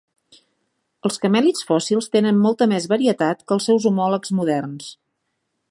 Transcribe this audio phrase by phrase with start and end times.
[1.09, 4.89] Els camèlids fòssils tenen molta més varietat que els seus homòlegs moderns.